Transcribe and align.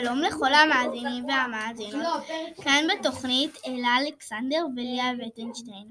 לכל 0.00 0.54
המאזינים 0.54 1.24
והמאזינות, 1.28 2.22
כאן 2.64 2.84
בתוכנית 2.98 3.58
אלה 3.66 3.88
אלכסנדר 4.00 4.66
וליה 4.76 5.04
וטנשטיין. 5.18 5.86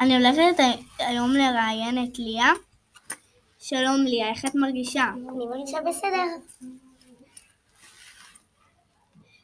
אני 0.00 0.16
הולכת 0.16 0.62
היום 0.98 1.32
לראיין 1.32 2.04
את 2.04 2.18
ליה. 2.18 2.52
שלום 3.58 4.04
ליה, 4.04 4.28
איך 4.28 4.44
את 4.44 4.54
מרגישה? 4.54 5.04
אני 5.14 5.46
מרגישה 5.46 5.78
בסדר. 5.80 6.24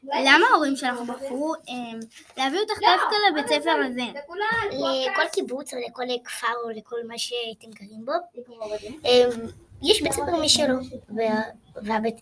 למה 0.03 0.45
ההורים 0.51 0.75
שלך 0.75 0.99
בחרו 1.01 1.53
אה, 1.55 1.99
להביא 2.37 2.59
אותך 2.59 2.73
דווקא 2.73 3.15
לבית 3.29 3.47
ספר 3.47 3.81
הזה? 3.85 4.19
לכל 5.11 5.27
קיבוץ 5.33 5.73
או 5.73 5.79
לכל 5.87 6.03
כפר 6.23 6.47
או 6.63 6.69
לכל 6.69 6.97
מה 7.07 7.17
שאתם 7.17 7.71
גרים 7.71 8.05
בו, 8.05 8.11
אה, 9.05 9.29
יש 9.81 10.01
בית 10.01 10.11
ספר 10.11 10.41
משלו, 10.43 10.75
והבית, 11.83 12.15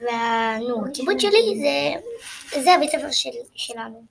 וה- 0.00 0.58
נו, 0.58 0.86
הקיבוץ 0.86 1.20
שלי 1.22 1.60
זה, 1.60 2.00
זה 2.62 2.74
הבית 2.74 2.90
ספר 2.90 3.10
של, 3.10 3.28
שלנו. 3.54 4.02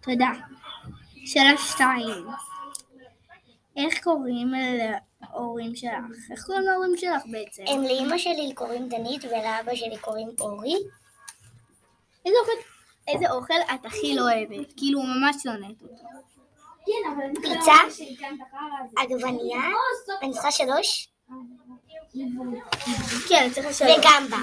תודה. 0.00 0.30
שאלה 1.26 1.58
שתיים. 1.58 2.26
איך 3.76 4.04
קוראים 4.04 4.52
להורים 5.22 5.76
שלך? 5.76 5.90
איך 6.30 6.44
קוראים 6.46 6.62
להורים 6.62 6.96
שלך 6.96 7.22
בעצם? 7.30 7.62
הם 7.66 7.82
לאימא 7.82 8.18
שלי 8.18 8.52
קוראים 8.54 8.88
דנית 8.88 9.24
ולאבא 9.24 9.74
שלי 9.74 9.98
קוראים 9.98 10.28
אורי. 10.40 10.74
איזה 12.26 12.36
אוכל, 12.40 12.52
איזה 13.08 13.30
אוכל 13.32 13.54
את 13.74 13.86
הכי 13.86 14.14
לא 14.14 14.22
אוהבת? 14.22 14.72
כאילו 14.76 15.02
ממש 15.02 15.36
שונאת 15.42 15.82
אותו. 15.82 15.94
פיצה, 17.42 17.72
עגבנייה, 18.96 19.60
מנחה 20.22 20.50
שלוש, 20.50 21.08
כן, 23.28 23.48
צריך 23.54 23.66
לשאול. 23.66 23.90
וגמבה. 23.90 24.36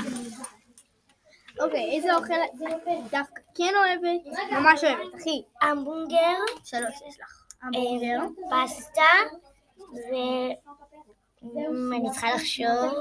אוקיי, 1.60 1.96
איזה 1.96 2.16
אוכל 2.16 2.34
את 2.34 3.12
דווקא 3.12 3.42
כן 3.56 3.74
אוהבת? 3.76 4.52
ממש 4.52 4.84
אוהבת, 4.84 5.16
אחי. 5.22 5.42
המבורגר, 5.62 6.38
שלוש 6.64 7.02
יש 7.10 7.20
לך. 7.20 7.46
אה, 7.64 7.68
המבורגר. 7.68 8.20
פסטה, 8.50 9.12
ו... 9.80 10.14
אני 11.96 12.12
צריכה 12.12 12.34
לחשוב. 12.36 12.94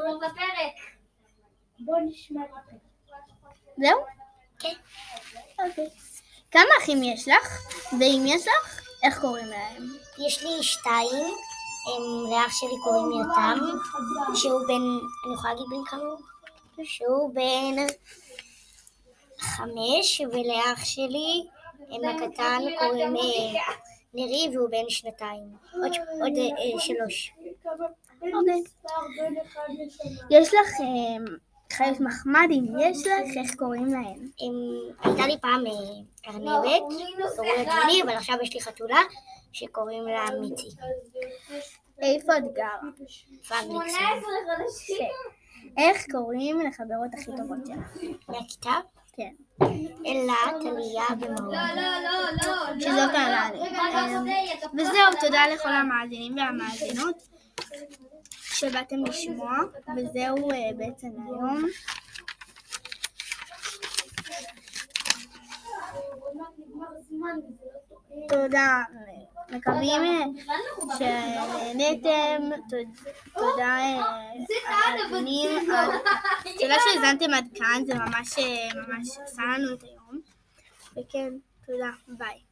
זהו? 3.78 4.00
כן. 4.58 4.74
אוקיי. 5.66 5.88
כמה 6.50 6.70
אחים 6.82 7.02
יש 7.02 7.28
לך? 7.28 7.58
ואם 7.92 8.24
יש 8.26 8.46
לך, 8.46 8.80
איך 9.02 9.20
קוראים 9.20 9.46
להם? 9.46 9.82
יש 10.26 10.44
לי 10.44 10.62
שתיים, 10.62 11.34
לאח 12.30 12.52
שלי 12.52 12.76
קוראים 12.84 13.20
יותם, 13.20 13.58
שהוא 14.34 14.60
בן, 14.60 14.82
אני 15.26 15.34
יכולה 15.34 15.54
להגיד 15.54 15.66
בן 15.70 15.84
כמה 15.86 16.00
הוא? 16.00 16.18
שהוא 16.84 17.34
בן 17.34 17.86
חמש, 19.38 20.20
ולאח 20.20 20.84
שלי, 20.84 21.46
הקטן, 21.90 22.60
קוראים 22.78 23.16
אה, 23.16 23.74
נרי 24.14 24.48
והוא 24.52 24.68
בן 24.70 24.88
שנתיים. 24.88 25.46
עוד, 25.72 25.92
אה, 26.38 26.80
שלוש. 26.80 27.32
יש 30.30 30.48
לך 30.48 30.80
אה, 30.80 31.34
חיות 31.72 32.00
מחמדים, 32.00 32.64
יש 32.80 32.98
לך, 33.06 33.36
איך 33.44 33.54
קוראים 33.54 33.86
להם? 33.86 34.30
הם, 34.40 34.78
הייתה 35.04 35.26
לי 35.26 35.38
פעם 35.40 35.64
ארנבת, 36.26 36.82
קראו 37.36 37.44
לה 37.56 37.64
ג'וני, 37.64 38.02
אבל 38.02 38.12
עכשיו 38.12 38.36
יש 38.42 38.54
לי 38.54 38.60
חתולה 38.60 39.00
שקוראים 39.52 40.04
לה 40.06 40.26
מיצי. 40.40 40.68
איפה 41.98 42.36
את 42.38 42.54
גרה? 42.54 42.78
פאגליקסון. 43.48 44.00
איך 45.80 46.06
קוראים 46.10 46.60
לחברות 46.60 47.14
הכי 47.14 47.30
טובות 47.36 47.66
שלך? 47.66 48.12
מהכיתה? 48.28 48.72
כן. 49.12 49.30
אלה, 50.06 50.34
טליה 50.60 51.04
ומאור. 51.20 51.54
שזאת 52.80 53.10
העלאה. 53.14 53.50
וזהו, 54.74 55.20
תודה 55.20 55.42
לכל 55.54 55.68
המאזינים 55.68 56.36
והמאזינות 56.36 57.28
שבאתם 58.42 59.04
לשמוע, 59.04 59.56
וזהו 59.96 60.50
אה, 60.50 60.70
בעצם 60.76 61.08
היום. 61.26 61.64
תודה, 68.28 68.82
מקווים 69.50 70.02
אה, 70.02 70.24
שנהנתם, 70.98 72.42
תודה 73.34 73.78
אה, 73.78 74.02
המאזינים, 74.68 75.50
תודה 76.60 76.74
שהאזנתם 76.84 77.34
עד 77.34 77.44
כאן, 77.54 77.82
זה 77.86 77.94
ממש 77.94 78.38
אה, 78.38 78.68
ממש 78.74 79.08
עשה 79.24 79.42
לנו 79.42 79.74
את 79.74 79.82
היום, 79.82 80.20
וכן, 80.92 81.32
תודה, 81.66 81.90
ביי. 82.08 82.49